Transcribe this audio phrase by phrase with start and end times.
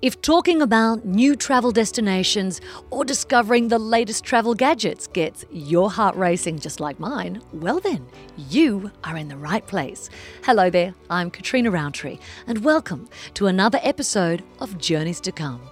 [0.00, 2.60] If talking about new travel destinations
[2.90, 8.06] or discovering the latest travel gadgets gets your heart racing just like mine, well then,
[8.36, 10.08] you are in the right place.
[10.44, 15.62] Hello there, I'm Katrina Roundtree, and welcome to another episode of Journeys to Come,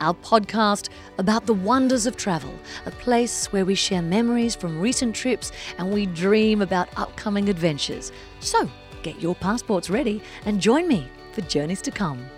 [0.00, 0.88] our podcast
[1.18, 2.52] about the wonders of travel,
[2.84, 8.10] a place where we share memories from recent trips and we dream about upcoming adventures.
[8.40, 8.68] So,
[9.04, 12.28] get your passports ready and join me for Journeys to Come.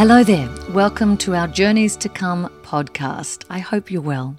[0.00, 0.48] Hello there.
[0.70, 3.44] Welcome to our Journeys to Come podcast.
[3.50, 4.38] I hope you're well.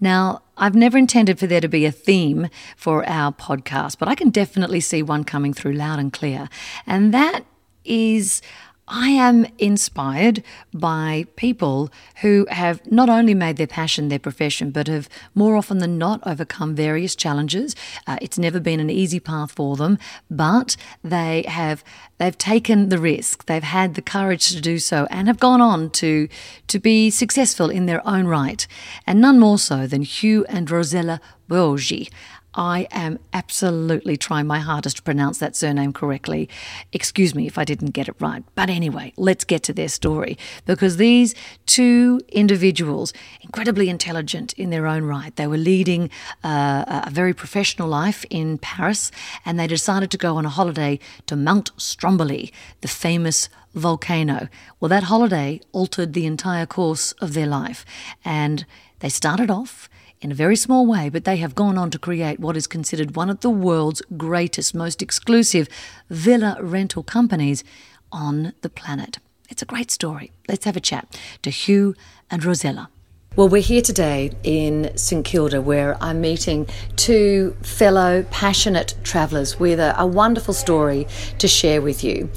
[0.00, 4.16] Now, I've never intended for there to be a theme for our podcast, but I
[4.16, 6.48] can definitely see one coming through loud and clear.
[6.88, 7.44] And that
[7.84, 8.42] is
[8.88, 11.90] I am inspired by people
[12.22, 16.20] who have not only made their passion their profession, but have more often than not
[16.24, 17.74] overcome various challenges.
[18.06, 19.98] Uh, it's never been an easy path for them,
[20.30, 21.82] but they have
[22.18, 23.46] they've taken the risk.
[23.46, 26.28] They've had the courage to do so, and have gone on to
[26.68, 28.66] to be successful in their own right.
[29.04, 32.08] And none more so than Hugh and Rosella Borgi.
[32.56, 36.48] I am absolutely trying my hardest to pronounce that surname correctly.
[36.92, 38.42] Excuse me if I didn't get it right.
[38.54, 41.34] But anyway, let's get to their story because these
[41.66, 43.12] two individuals,
[43.42, 46.08] incredibly intelligent in their own right, they were leading
[46.42, 49.12] uh, a very professional life in Paris
[49.44, 54.48] and they decided to go on a holiday to Mount Stromboli, the famous volcano.
[54.80, 57.84] Well, that holiday altered the entire course of their life
[58.24, 58.64] and
[59.00, 59.90] they started off
[60.26, 63.14] in a very small way, but they have gone on to create what is considered
[63.14, 65.68] one of the world's greatest, most exclusive
[66.10, 67.62] villa rental companies
[68.10, 69.18] on the planet.
[69.48, 70.32] It's a great story.
[70.48, 71.94] Let's have a chat to Hugh
[72.28, 72.88] and Rosella.
[73.36, 79.78] Well, we're here today in St Kilda where I'm meeting two fellow passionate travellers with
[79.78, 81.06] a, a wonderful story
[81.38, 82.30] to share with you.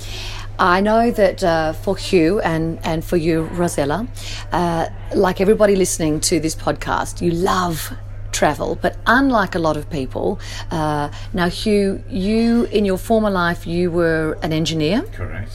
[0.60, 4.06] I know that uh, for Hugh and, and for you, Rosella,
[4.52, 7.94] uh, like everybody listening to this podcast, you love
[8.34, 10.38] travel, but unlike a lot of people,
[10.70, 15.52] uh, now Hugh, you in your former life you were an engineer, correct,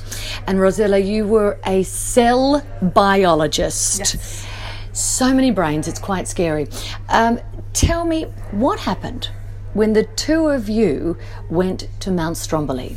[0.46, 3.98] and Rosella, you were a cell biologist.
[3.98, 4.46] Yes.
[4.94, 6.66] So many brains, it's quite scary.
[7.10, 7.40] Um,
[7.74, 8.22] tell me
[8.52, 9.28] what happened
[9.74, 11.18] when the two of you
[11.50, 12.96] went to Mount Stromboli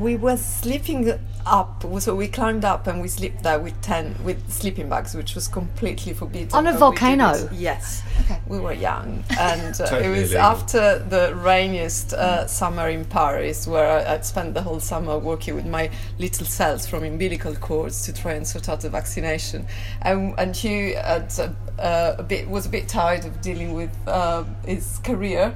[0.00, 1.12] we were sleeping
[1.46, 5.34] up so we climbed up and we slept there with 10 with sleeping bags which
[5.34, 6.52] was completely forbidden.
[6.52, 7.34] On a volcano?
[7.52, 8.02] yes.
[8.20, 8.40] Okay.
[8.46, 9.24] we were young.
[9.38, 10.40] And uh, totally it was illegal.
[10.40, 15.66] after the rainiest uh, summer in paris where i'd spent the whole summer working with
[15.66, 19.66] my little cells from umbilical cords to try and sort out the vaccination.
[20.02, 21.32] And, and hugh had,
[21.78, 25.54] uh, a bit was a bit tired of dealing with uh, his career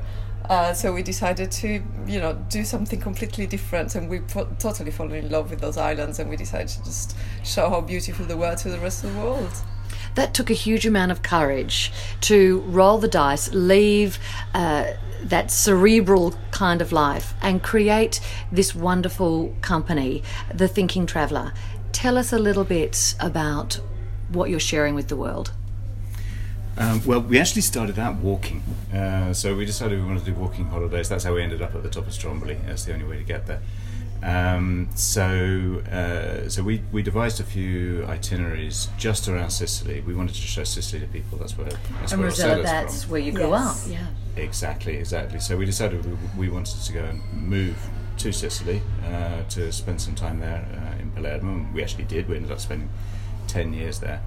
[0.49, 4.21] uh, so we decided to, you know, do something completely different, and we
[4.59, 8.27] totally fallen in love with those islands, and we decided to just show how beautiful
[8.27, 9.53] they were to the rest of the world.
[10.17, 14.19] That took a huge amount of courage to roll the dice, leave
[14.53, 18.21] uh, that cerebral kind of life, and create
[18.53, 20.23] this wonderful company,
[20.53, 21.53] the Thinking Traveller.
[21.93, 23.81] Tell us a little bit about
[24.29, 25.53] what you're sharing with the world.
[26.77, 28.63] Um, well, we actually started out walking.
[28.93, 31.09] Uh, so we decided we wanted to do walking holidays.
[31.09, 32.59] That's how we ended up at the top of Stromboli.
[32.67, 33.61] That's the only way to get there.
[34.23, 40.01] Um, so, uh, so we, we devised a few itineraries just around Sicily.
[40.01, 41.37] We wanted to show Sicily to people.
[41.39, 41.69] That's where
[42.01, 43.13] that's and where Rosella, that's from.
[43.13, 43.87] where you grew yes.
[43.87, 43.93] up.
[43.93, 44.43] Yeah.
[44.43, 45.41] Exactly, exactly.
[45.41, 47.77] So we decided we, we wanted to go and move
[48.17, 51.67] to Sicily uh, to spend some time there uh, in Palermo.
[51.75, 52.29] We actually did.
[52.29, 52.89] We ended up spending
[53.47, 54.23] ten years there,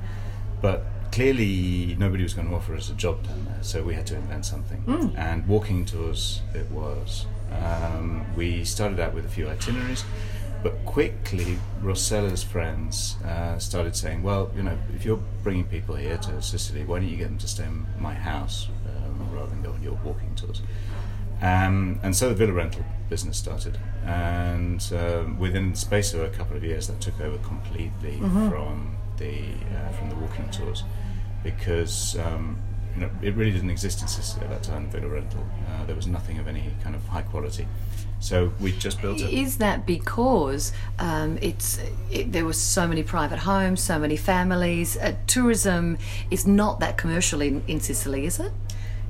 [0.62, 0.86] but
[1.18, 4.16] clearly nobody was going to offer us a job down there, so we had to
[4.16, 4.84] invent something.
[4.84, 5.18] Mm.
[5.18, 7.26] And walking tours it was.
[7.52, 10.06] Um, we started out with a few itineraries,
[10.62, 16.20] but quickly Rosella's friends uh, started saying, "Well, you know, if you're bringing people here
[16.20, 19.64] to Sicily, why don't you get them to stay in my house um, rather than
[19.64, 20.62] go on your walking tours?"
[21.42, 26.30] Um, and so the villa rental business started, and um, within the space of a
[26.30, 28.50] couple of years, that took over completely mm-hmm.
[28.52, 29.40] from the
[29.76, 30.84] uh, from the walking tours
[31.56, 32.60] because um,
[32.94, 34.90] you know it really didn't exist in Sicily at that time.
[34.90, 37.66] Villa rental, uh, there was nothing of any kind of high quality.
[38.20, 39.32] So we just built it.
[39.32, 41.80] Is that because um, it's
[42.12, 44.98] it, there were so many private homes, so many families?
[44.98, 45.98] Uh, tourism
[46.32, 48.52] is not that commercial in, in Sicily, is it?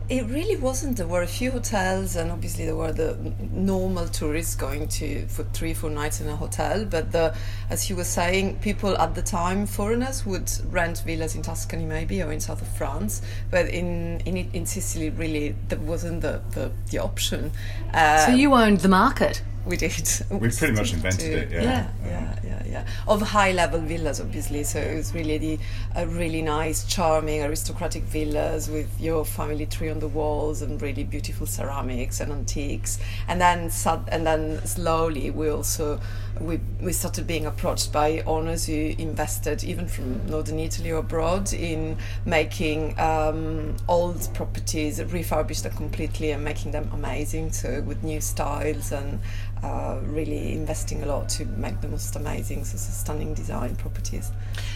[0.09, 0.95] It really wasn't.
[0.95, 3.18] There were a few hotels, and obviously there were the
[3.51, 6.86] normal tourists going to for three, four nights in a hotel.
[6.86, 7.36] But the,
[7.69, 12.21] as he was saying, people at the time, foreigners would rent villas in Tuscany maybe
[12.21, 13.21] or in south of France.
[13.51, 17.51] But in in, in Sicily, really, that wasn't the the, the option.
[17.94, 19.42] Uh, so you owned the market.
[19.68, 20.10] We did.
[20.30, 21.52] We pretty much invented to, it.
[21.52, 21.62] Yeah.
[21.62, 22.88] Yeah, yeah, yeah, yeah.
[23.08, 24.64] Of high level villas, obviously.
[24.64, 25.60] So it was really the
[25.96, 31.04] a really nice, charming, aristocratic villas with your family tree on the walls and really
[31.04, 33.00] beautiful ceramics and antiques.
[33.28, 33.69] And then
[34.12, 36.00] and then slowly we also
[36.42, 41.54] we, we started being approached by owners who invested even from northern Italy or abroad
[41.54, 47.51] in making um, old properties, refurbish them completely and making them amazing.
[47.51, 49.19] So with new styles and
[49.63, 54.31] uh, really investing a lot to make the most amazing, so stunning design properties.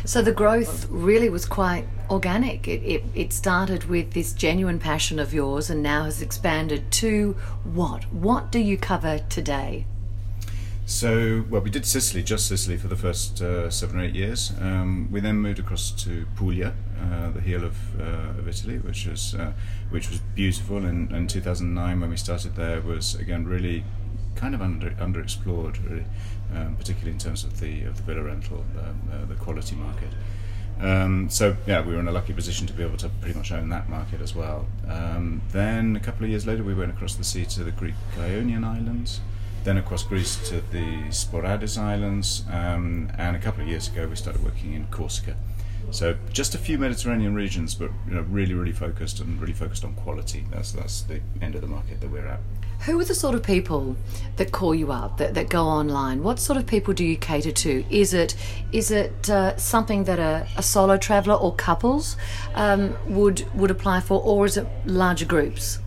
[0.06, 2.68] So the growth really was quite organic.
[2.68, 7.36] It, it, it started with this genuine passion of yours and now has expanded to
[7.64, 8.04] what?
[8.12, 9.86] What do you cover today?
[10.92, 14.52] So, well, we did Sicily, just Sicily, for the first uh, seven or eight years.
[14.60, 19.08] Um, we then moved across to Puglia, uh, the heel of, uh, of Italy, which
[19.08, 19.54] was uh,
[19.90, 20.84] which was beautiful.
[20.84, 23.86] And in 2009, when we started there, was again really
[24.36, 26.04] kind of under underexplored, really,
[26.54, 30.10] um, particularly in terms of the of the villa rental, um, uh, the quality market.
[30.82, 33.54] Um, so yeah, we were in a lucky position to be able to pretty much
[33.54, 34.68] own that market as well.
[34.90, 37.96] Um, then a couple of years later, we went across the sea to the Greek
[38.20, 39.22] Ionian Islands
[39.64, 44.16] then across Greece to the Sporades Islands, um, and a couple of years ago we
[44.16, 45.36] started working in Corsica.
[45.92, 49.84] So just a few Mediterranean regions, but you know, really, really focused and really focused
[49.84, 50.46] on quality.
[50.52, 52.40] That's that's the end of the market that we're at.
[52.86, 53.96] Who are the sort of people
[54.38, 56.24] that call you up, that, that go online?
[56.24, 57.86] What sort of people do you cater to?
[57.90, 58.36] Is it
[58.72, 62.16] is it uh, something that a, a, solo traveller or couples
[62.56, 65.80] um, would would apply for, or is it larger groups?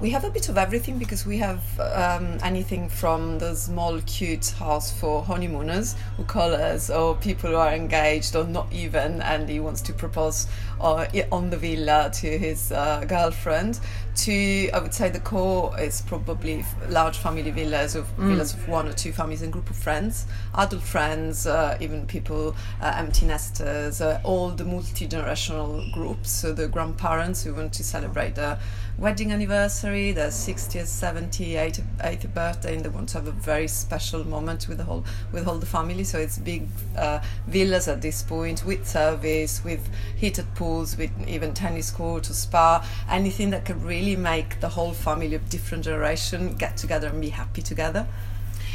[0.00, 4.50] We have a bit of everything because we have um, anything from the small, cute
[4.50, 9.48] house for honeymooners who call us, or people who are engaged or not even, and
[9.48, 10.46] he wants to propose
[10.80, 13.80] uh, on the villa to his uh, girlfriend.
[14.18, 18.28] To I would say the core is probably large family villas of mm.
[18.28, 22.54] villas of one or two families and group of friends, adult friends, uh, even people
[22.80, 26.30] uh, empty nesters, uh, all the multi generational groups.
[26.30, 28.60] So the grandparents who want to celebrate their
[28.98, 34.26] wedding anniversary, their 60th, 70th, 80th, birthday, and they want to have a very special
[34.26, 36.02] moment with the whole with all the family.
[36.02, 36.66] So it's big
[36.96, 42.34] uh, villas at this point with service, with heated pools, with even tennis court or
[42.34, 47.20] spa, anything that can really make the whole family of different generation get together and
[47.20, 48.06] be happy together.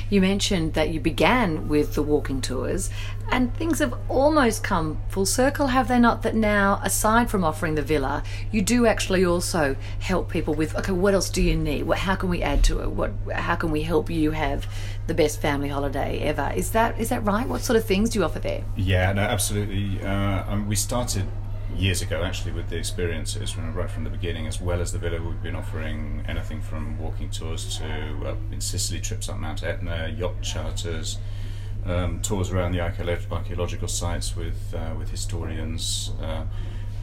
[0.09, 2.89] You mentioned that you began with the walking tours,
[3.31, 6.21] and things have almost come full circle, have they not?
[6.23, 10.91] That now, aside from offering the villa, you do actually also help people with okay,
[10.91, 11.83] what else do you need?
[11.83, 12.91] What, how can we add to it?
[12.91, 14.67] What, how can we help you have
[15.07, 16.51] the best family holiday ever?
[16.55, 17.47] Is that is that right?
[17.47, 18.63] What sort of things do you offer there?
[18.75, 20.03] Yeah, no, absolutely.
[20.03, 21.25] Uh, um, we started
[21.75, 24.97] years ago actually with the experiences from right from the beginning as well as the
[24.97, 30.13] villa we've been offering anything from walking tours to in Sicily trips up Mount Etna
[30.17, 31.17] yacht charters
[31.85, 36.45] um, tours around the archaeological sites with uh, with historians uh,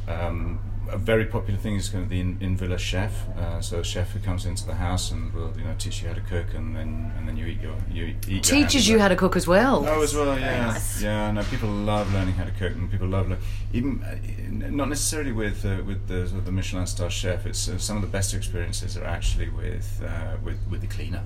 [0.08, 0.60] um,
[0.92, 3.28] a very popular thing is going to be in, in villa chef.
[3.36, 6.08] Uh, so a chef who comes into the house and will you know teach you
[6.08, 8.42] how to cook, and then and then you eat your you eat.
[8.42, 9.84] Teaches you how to cook as well.
[9.86, 11.02] Oh, as well, yeah, nice.
[11.02, 11.30] yeah.
[11.30, 13.32] No, people love learning how to cook, and people love
[13.72, 17.46] even uh, not necessarily with uh, with the sort of the Michelin star chef.
[17.46, 21.22] It's uh, some of the best experiences are actually with uh, with with the cleaner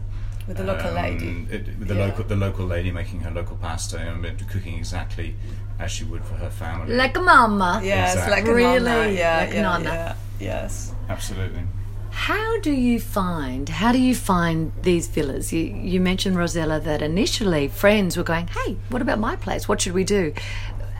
[0.46, 1.46] with the local um, lady.
[1.50, 2.06] It, with the yeah.
[2.06, 5.34] local the local lady making her local pasta and cooking exactly
[5.78, 6.94] as she would for her family.
[6.94, 7.80] Like a mama.
[7.82, 8.34] Yes, exactly.
[8.34, 9.10] like a really, mama.
[9.10, 9.84] Yeah, like yeah, nana.
[9.84, 10.92] Yeah, yes.
[11.08, 11.62] Absolutely.
[12.10, 15.52] How do you find how do you find these villas?
[15.52, 19.68] You you mentioned Rosella that initially friends were going, "Hey, what about my place?
[19.68, 20.32] What should we do?"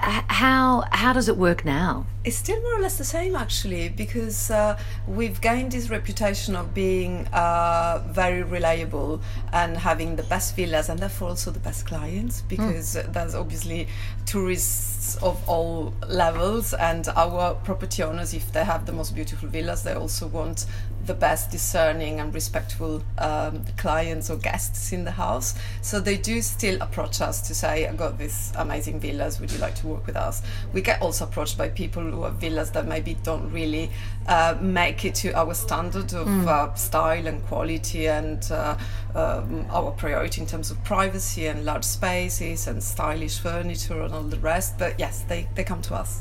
[0.04, 2.06] How how does it work now?
[2.24, 6.72] It's still more or less the same actually, because uh, we've gained this reputation of
[6.72, 9.20] being uh, very reliable
[9.52, 12.40] and having the best villas and therefore also the best clients.
[12.40, 12.48] Hmm.
[12.48, 13.12] Because mm.
[13.12, 13.88] there's obviously
[14.26, 19.82] tourists of all levels, and our property owners, if they have the most beautiful villas,
[19.82, 20.66] they also want
[21.06, 25.54] the best discerning and respectful um, clients or guests in the house.
[25.82, 29.40] So they do still approach us to say, "I got these amazing villas.
[29.40, 32.34] Would you like to work with us?" We get also approached by people who have
[32.34, 33.90] villas that maybe don't really
[34.26, 36.46] uh, make it to our standard of mm.
[36.46, 38.76] uh, style and quality and uh,
[39.14, 44.22] um, our priority in terms of privacy and large spaces and stylish furniture and all
[44.22, 44.78] the rest.
[44.78, 46.20] But yes, they, they come to us.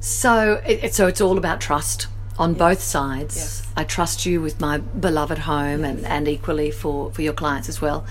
[0.00, 2.58] So, it, so it's all about trust on yes.
[2.58, 3.36] both sides.
[3.36, 3.66] Yes.
[3.76, 7.80] I trust you with my beloved home and, and equally for, for your clients as
[7.80, 8.06] well.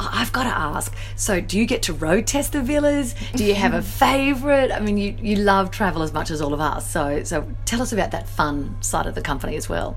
[0.00, 0.94] Oh, I've got to ask.
[1.16, 3.14] So, do you get to road test the villas?
[3.34, 4.70] Do you have a favourite?
[4.70, 6.88] I mean, you, you love travel as much as all of us.
[6.88, 9.96] So, so tell us about that fun side of the company as well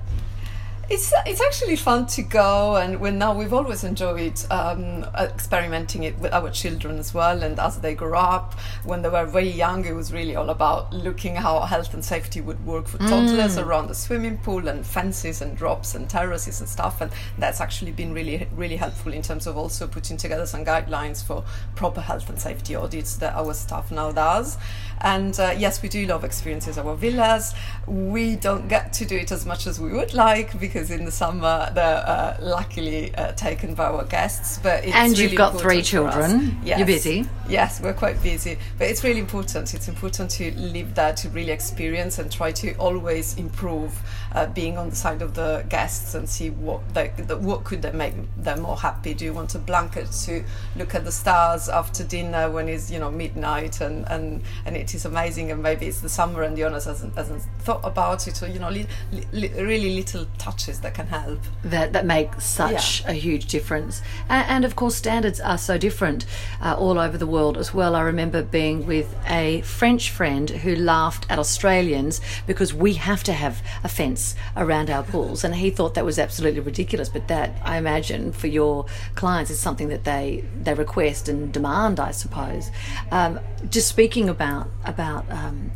[0.92, 6.18] It's it's actually fun to go, and when now we've always enjoyed um, experimenting it
[6.18, 7.42] with our children as well.
[7.42, 8.52] And as they grow up,
[8.84, 12.42] when they were very young, it was really all about looking how health and safety
[12.42, 13.64] would work for toddlers mm.
[13.64, 17.00] around the swimming pool and fences and drops and terraces and stuff.
[17.00, 21.24] And that's actually been really really helpful in terms of also putting together some guidelines
[21.24, 21.42] for
[21.74, 24.58] proper health and safety audits that our staff now does.
[25.00, 27.54] And uh, yes, we do love experiences our villas.
[27.86, 31.12] We don't get to do it as much as we would like because in the
[31.12, 34.58] summer they're uh, luckily uh, taken by our guests.
[34.62, 36.58] But and you've really got three children.
[36.64, 36.78] Yes.
[36.78, 37.26] You're busy.
[37.48, 39.74] Yes, we're quite busy, but it's really important.
[39.74, 43.92] It's important to live that, to really experience, and try to always improve.
[44.34, 47.92] Uh, being on the side of the guests and see what they, what could they
[47.92, 49.12] make them more happy.
[49.12, 50.42] Do you want a blanket to
[50.74, 54.94] look at the stars after dinner when it's you know midnight and and and it
[54.94, 58.48] is amazing and maybe it's the summer and Jonas hasn't hasn't thought about it or
[58.48, 58.86] you know li-
[59.32, 61.40] li- really little touches that can help.
[61.64, 63.10] That that make such yeah.
[63.10, 64.02] a huge difference.
[64.28, 66.24] And, and, of course standards are so different
[66.60, 67.94] uh, all over the world as well.
[67.94, 73.32] I remember being with a French friend who laughed at Australians because we have to
[73.32, 75.44] have a fence around our pools.
[75.44, 79.58] And he thought that was absolutely ridiculous but that I imagine for your clients is
[79.58, 82.70] something that they they request and demand I suppose.
[83.10, 85.72] Um, just speaking about about um,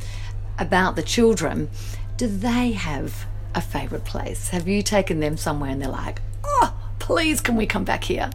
[0.59, 1.71] about the children,
[2.17, 3.27] do they have
[3.57, 4.51] a favourite place?
[4.51, 8.31] Have you taken them somewhere and they're like, oh, please, can we come back here?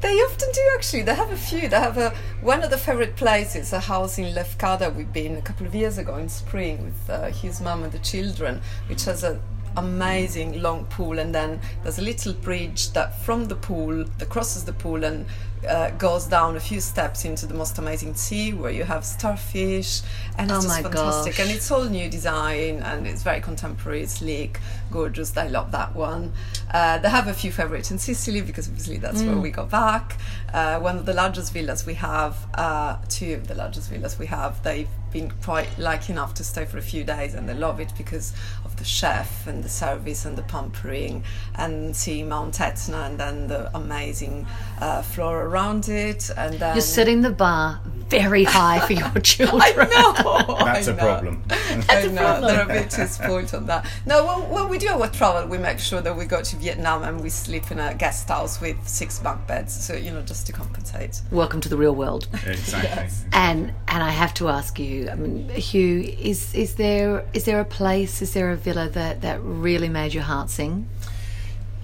[0.00, 1.02] They often do actually.
[1.02, 1.68] They have a few.
[1.68, 4.94] They have a one of the favorite places, a house in Lefkada.
[4.94, 7.98] We've been a couple of years ago in spring with uh, his mum and the
[7.98, 9.38] children, which has a
[9.76, 14.64] amazing long pool and then there's a little bridge that from the pool that crosses
[14.64, 15.26] the pool and
[15.68, 20.00] uh, goes down a few steps into the most amazing sea where you have starfish
[20.38, 21.40] and it's oh just fantastic gosh.
[21.40, 24.58] and it's all new design and it's very contemporary sleek
[24.90, 26.32] gorgeous i love that one
[26.72, 29.28] uh, they have a few favorites in sicily because obviously that's mm.
[29.28, 30.16] where we go back
[30.54, 34.26] uh, one of the largest villas we have uh, two of the largest villas we
[34.26, 37.80] have they've been quite lucky enough to stay for a few days and they love
[37.80, 38.32] it because
[38.64, 41.24] of the chef and the service and the pampering
[41.56, 44.46] and seeing Mount Etna and then the amazing
[44.80, 46.30] uh, flora around it.
[46.36, 49.62] And then you're setting the bar very high for your children.
[49.62, 50.56] I know.
[50.64, 51.42] That's I a problem.
[51.48, 52.22] That's I know.
[52.22, 52.42] Problem.
[52.42, 53.86] They're a bit too spoiled on that.
[54.04, 57.04] No, when, when we do our travel, we make sure that we go to Vietnam
[57.04, 59.72] and we sleep in a guest house with six bunk beds.
[59.72, 61.22] So you know, just to compensate.
[61.30, 62.28] Welcome to the real world.
[62.46, 62.90] Exactly.
[62.90, 63.24] yes.
[63.32, 67.60] And and I have to ask you, I mean, Hugh, is is there is there
[67.60, 70.88] a place, is there a villa that that really made your heart sing?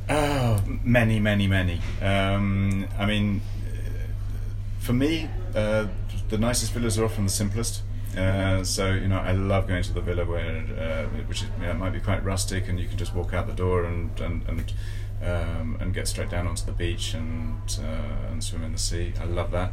[0.09, 1.81] Oh, many, many, many.
[2.01, 3.41] Um, I mean,
[4.79, 5.87] for me, uh,
[6.29, 7.83] the nicest villas are often the simplest.
[8.17, 11.67] Uh, so you know, I love going to the villa where, uh, which is, you
[11.67, 14.43] know, might be quite rustic, and you can just walk out the door and and
[14.49, 14.73] and,
[15.23, 19.13] um, and get straight down onto the beach and uh, and swim in the sea.
[19.21, 19.73] I love that.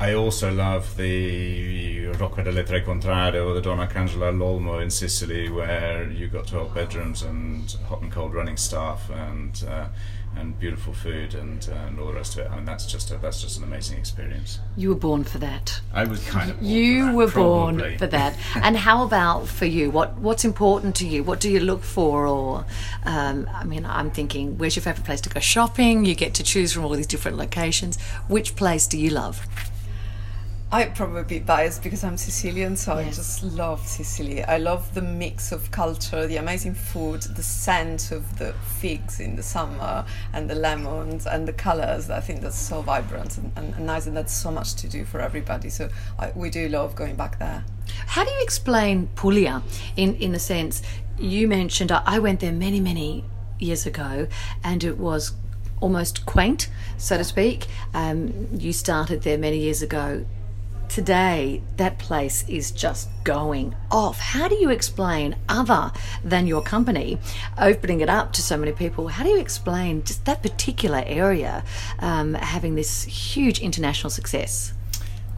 [0.00, 5.50] I also love the Rocca delle Tre Contrade or the Donna Cangela Lolmo in Sicily,
[5.50, 9.88] where you got 12 bedrooms and hot and cold running staff and uh,
[10.36, 12.50] and beautiful food and, uh, and all the rest of it.
[12.50, 14.60] I mean, that's just a, that's just an amazing experience.
[14.76, 15.80] You were born for that.
[15.92, 16.62] I was kind of.
[16.62, 17.80] you that, were probably.
[17.80, 18.38] born for that.
[18.54, 19.90] and how about for you?
[19.90, 21.22] What what's important to you?
[21.24, 22.26] What do you look for?
[22.26, 22.64] Or,
[23.04, 26.04] um, I mean, I'm thinking, where's your favorite place to go shopping?
[26.04, 28.00] You get to choose from all these different locations.
[28.28, 29.46] Which place do you love?
[30.72, 33.06] I'm probably biased because I'm Sicilian, so yes.
[33.06, 34.44] I just love Sicily.
[34.44, 39.34] I love the mix of culture, the amazing food, the scent of the figs in
[39.34, 42.08] the summer, and the lemons and the colors.
[42.08, 45.04] I think that's so vibrant and, and, and nice, and that's so much to do
[45.04, 45.70] for everybody.
[45.70, 45.88] So
[46.20, 47.64] I, we do love going back there.
[48.06, 49.62] How do you explain Puglia
[49.96, 50.82] in in a sense?
[51.18, 53.24] You mentioned I went there many many
[53.58, 54.28] years ago,
[54.62, 55.32] and it was
[55.80, 57.66] almost quaint, so to speak.
[57.92, 60.24] Um, you started there many years ago
[60.90, 64.18] today that place is just going off.
[64.18, 65.92] How do you explain, other
[66.24, 67.18] than your company,
[67.56, 69.08] opening it up to so many people?
[69.08, 71.64] How do you explain just that particular area
[72.00, 74.74] um, having this huge international success?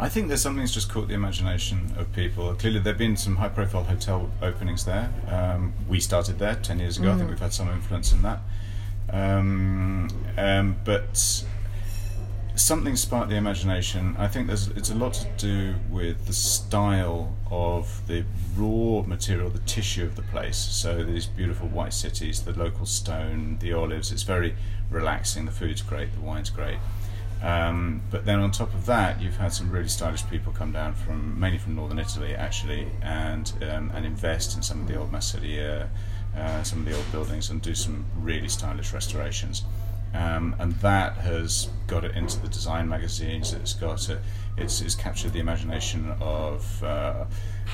[0.01, 2.53] I think there's something that's just caught the imagination of people.
[2.55, 5.13] Clearly, there have been some high profile hotel openings there.
[5.29, 7.09] Um, we started there 10 years ago.
[7.09, 7.13] Mm.
[7.13, 7.31] I think mm.
[7.31, 8.41] we've had some influence in that.
[9.11, 11.45] Um, um, but
[12.55, 14.15] something sparked the imagination.
[14.19, 18.25] I think there's it's a lot to do with the style of the
[18.57, 20.57] raw material, the tissue of the place.
[20.57, 24.13] So these beautiful white cities, the local stone, the olives.
[24.13, 24.55] It's very
[24.91, 25.47] relaxing.
[25.47, 26.13] The food's great.
[26.15, 26.79] The wine's great.
[27.43, 30.95] Um, but then on top of that, you've had some really stylish people come down
[30.95, 35.11] from mainly from northern Italy actually, and um, and invest in some of the old
[35.11, 35.89] Masseria
[36.37, 39.65] uh, some of the old buildings and do some really stylish restorations.
[40.15, 43.53] Um, and that has got it into the design magazines.
[43.53, 44.19] It's got it.
[44.59, 47.25] It's, it's captured the imagination of uh,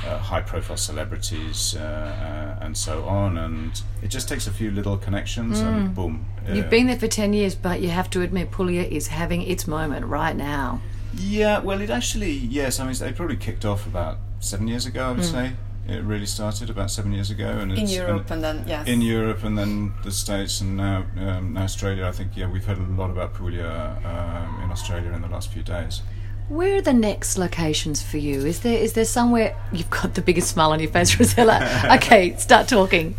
[0.06, 3.38] uh, high-profile celebrities uh, uh, and so on.
[3.38, 5.66] And it just takes a few little connections, mm.
[5.66, 6.26] and boom.
[6.50, 9.66] You've been there for ten years, but you have to admit, Puglia is having its
[9.66, 10.80] moment right now.
[11.16, 12.78] Yeah, well, it actually yes.
[12.78, 15.08] I mean, they probably kicked off about seven years ago.
[15.08, 15.32] I would mm.
[15.32, 15.52] say
[15.88, 19.00] it really started about seven years ago, and in Europe and, and, then yes, in
[19.00, 22.06] Europe and then the States and now um, now Australia.
[22.06, 25.50] I think yeah, we've heard a lot about Puglia um, in Australia in the last
[25.50, 26.02] few days.
[26.48, 28.46] Where are the next locations for you?
[28.46, 31.88] Is there is there somewhere you've got the biggest smile on your face, Rosella?
[31.96, 33.14] okay, start talking.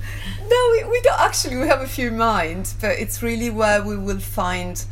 [0.48, 1.58] No, we, we don't actually.
[1.58, 4.84] We have a few in mind, but it's really where we will find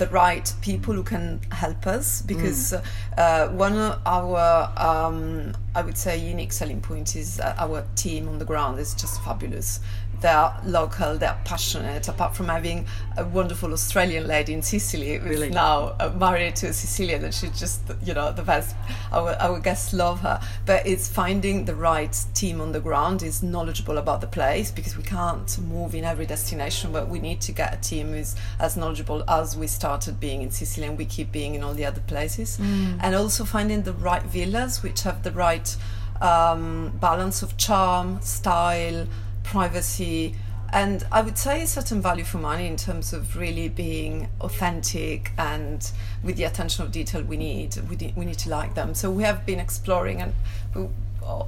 [0.00, 2.82] the right people who can help us because mm.
[3.18, 8.38] uh, one of our um, I would say unique selling point is our team on
[8.38, 9.80] the ground is just fabulous
[10.20, 12.08] they're local, they're passionate.
[12.08, 12.86] Apart from having
[13.16, 15.50] a wonderful Australian lady in Sicily who's really?
[15.50, 18.76] now uh, married to a Sicilian, and she's just you know the best.
[19.12, 23.42] Our our guests love her, but it's finding the right team on the ground is
[23.42, 27.52] knowledgeable about the place because we can't move in every destination, but we need to
[27.52, 31.32] get a team who's as knowledgeable as we started being in Sicily and we keep
[31.32, 32.98] being in all the other places, mm.
[33.00, 35.76] and also finding the right villas which have the right
[36.20, 39.06] um, balance of charm, style
[39.50, 40.36] privacy,
[40.72, 45.32] and I would say a certain value for money in terms of really being authentic
[45.36, 45.90] and
[46.22, 47.76] with the attention of detail we need.
[47.88, 48.94] We, de- we need to like them.
[48.94, 50.32] So we have been exploring, and
[50.74, 50.86] we,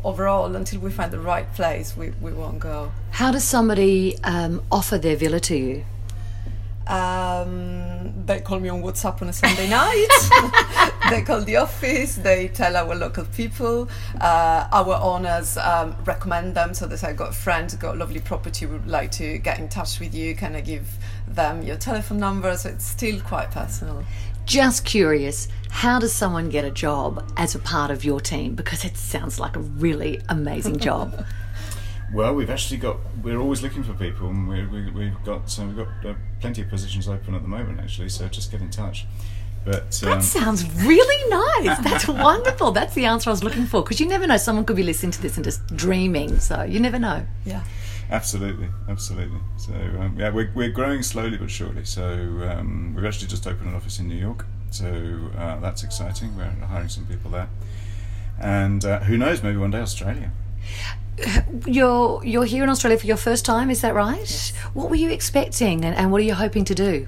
[0.02, 2.90] overall, until we find the right place, we, we won't go.
[3.12, 5.84] How does somebody um, offer their villa to you?
[6.88, 10.90] Um, they call me on WhatsApp on a Sunday night.
[11.12, 12.16] they call the office.
[12.16, 13.88] They tell our local people.
[14.20, 16.74] Uh, our owners um, recommend them.
[16.74, 18.66] So they say, "I got a friend, got a lovely property.
[18.66, 20.34] Would like to get in touch with you.
[20.34, 20.86] Can I give
[21.28, 24.04] them your telephone number?" So it's still quite personal.
[24.44, 28.54] Just curious, how does someone get a job as a part of your team?
[28.56, 31.24] Because it sounds like a really amazing job.
[32.12, 32.98] Well, we've actually got.
[33.22, 36.62] We're always looking for people, and we, we, we've got so we've got uh, plenty
[36.62, 38.08] of positions open at the moment, actually.
[38.08, 39.06] So just get in touch.
[39.64, 41.78] But um, that sounds really nice.
[41.78, 42.72] That's wonderful.
[42.72, 43.82] That's the answer I was looking for.
[43.82, 46.40] Because you never know, someone could be listening to this and just dreaming.
[46.40, 47.24] So you never know.
[47.44, 47.62] Yeah.
[48.10, 49.38] Absolutely, absolutely.
[49.56, 51.84] So um, yeah, we're we're growing slowly but surely.
[51.84, 52.04] So
[52.50, 54.44] um, we've actually just opened an office in New York.
[54.70, 56.36] So uh, that's exciting.
[56.36, 57.48] We're hiring some people there,
[58.38, 60.30] and uh, who knows, maybe one day Australia.
[61.66, 64.18] You're you're here in Australia for your first time, is that right?
[64.18, 64.52] Yes.
[64.74, 67.06] What were you expecting, and, and what are you hoping to do?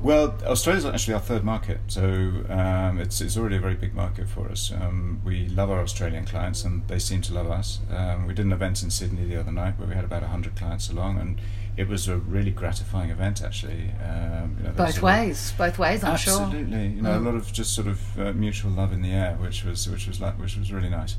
[0.00, 2.02] Well, Australia is actually our third market, so
[2.48, 4.72] um, it's it's already a very big market for us.
[4.72, 7.80] Um, we love our Australian clients, and they seem to love us.
[7.90, 10.54] Um, we did an event in Sydney the other night where we had about hundred
[10.54, 11.40] clients along, and
[11.76, 13.90] it was a really gratifying event actually.
[14.04, 16.58] Um, you know, both ways, both ways, I'm absolutely, sure.
[16.58, 17.16] Absolutely, you know, mm.
[17.16, 20.06] a lot of just sort of uh, mutual love in the air, which was which
[20.06, 21.16] was like which was really nice.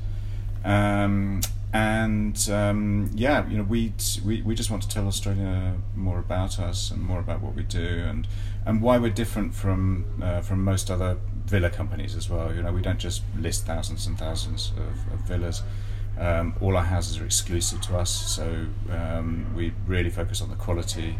[0.64, 3.92] Um, and um, yeah, you know, we,
[4.24, 7.62] we we just want to tell Australia more about us and more about what we
[7.62, 8.26] do and
[8.66, 12.54] and why we're different from uh, from most other villa companies as well.
[12.54, 15.62] You know, we don't just list thousands and thousands of, of villas.
[16.18, 20.56] Um, all our houses are exclusive to us, so um, we really focus on the
[20.56, 21.16] quality.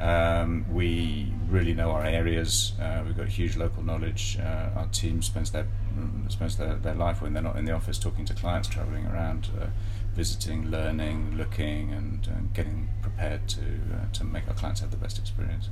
[0.00, 2.72] Um, we really know our areas.
[2.80, 4.36] Uh, we've got huge local knowledge.
[4.40, 5.66] Uh, our team spends their
[6.28, 9.48] spends their, their life when they're not in the office talking to clients, traveling around,
[9.60, 9.66] uh,
[10.14, 14.96] visiting, learning, looking, and, and getting prepared to uh, to make our clients have the
[14.96, 15.68] best experience.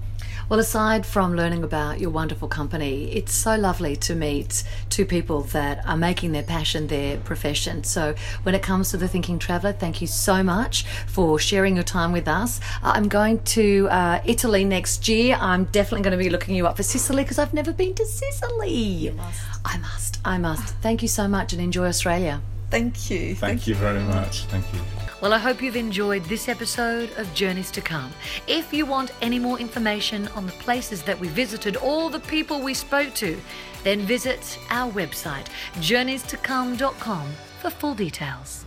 [0.49, 5.43] Well, aside from learning about your wonderful company, it's so lovely to meet two people
[5.57, 7.85] that are making their passion their profession.
[7.85, 11.85] So, when it comes to the Thinking Traveller, thank you so much for sharing your
[11.85, 12.61] time with us.
[12.83, 15.37] I'm going to uh, Italy next year.
[15.41, 18.05] I'm definitely going to be looking you up for Sicily because I've never been to
[18.07, 19.15] Sicily.
[19.65, 20.21] I must.
[20.25, 20.75] I must.
[20.77, 22.43] Thank you so much and enjoy Australia.
[22.73, 23.35] Thank you.
[23.35, 24.45] Thank, Thank you very much.
[24.47, 24.81] Thank you.
[25.21, 28.11] Well, I hope you've enjoyed this episode of Journeys to Come.
[28.47, 32.63] If you want any more information on the places that we visited or the people
[32.63, 33.39] we spoke to,
[33.85, 35.49] then visit our website,
[35.81, 37.31] journeystocome.com,
[37.61, 38.65] for full details.